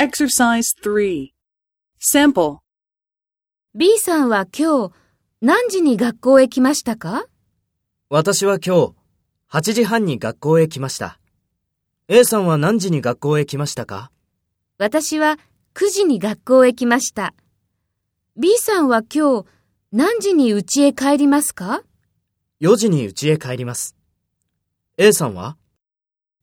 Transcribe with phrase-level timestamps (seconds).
[0.00, 1.28] Exercise 3.
[2.00, 2.60] Sample.
[3.74, 4.94] B さんは今日
[5.42, 7.26] 何時に学校へ来ましたか？
[8.08, 8.94] 私は今日、
[9.50, 11.18] 8時半に学校へ来ました。
[12.08, 14.10] A さんは何時に学校へ来ましたか？
[14.78, 15.38] 私は
[15.74, 17.34] 9時に学校へ来ました。
[18.38, 19.46] B さんは今日
[19.92, 21.82] 何時に家へ帰りますか
[22.62, 23.94] ?4 時に家へ帰ります。
[24.96, 25.58] A さんは？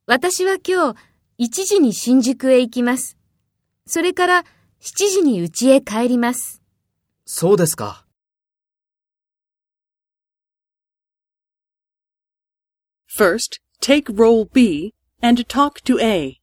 [0.06, 1.00] 私は今日
[1.40, 3.17] 1時に新宿へ行きます。
[3.88, 4.44] それから
[4.82, 6.62] 7時に家へ帰ります。
[7.26, 8.06] そうですか。
[13.18, 16.42] First, take role B and talk to A.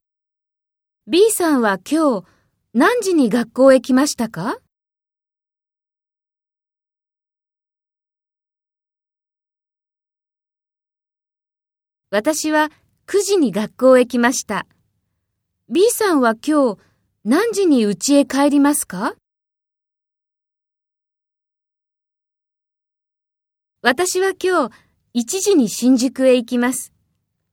[1.07, 2.27] B さんは今日
[2.73, 4.57] 何時に学校へ来ましたか？
[12.11, 12.71] 私は
[13.07, 14.67] 9時に学校へ来ました。
[15.69, 16.79] B さんは今日
[17.27, 19.15] 何時に家へ帰りますか
[23.81, 24.75] 私は今日
[25.15, 26.93] 1時に新宿へ行きます。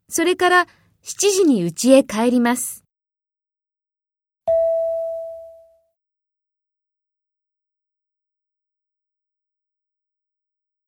[0.10, 0.68] それから
[1.06, 2.84] 7時に家へ帰ります。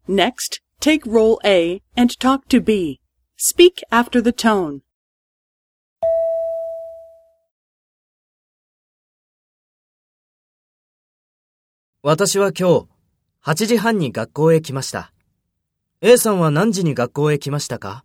[0.10, 3.00] Next, take role A and talk to B.
[3.38, 4.82] Speak after the tone.
[12.06, 12.88] 私は今日、
[13.46, 15.14] 8時半に学校へ来ました。
[16.02, 18.04] A さんは何時に学校へ来ましたか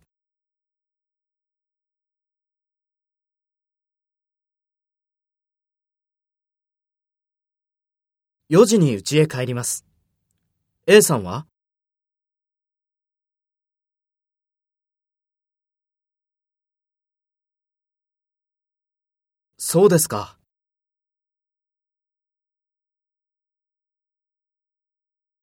[8.49, 9.85] ？4時に家へ帰ります。
[10.87, 11.45] A さんは？
[19.57, 20.38] そうですか。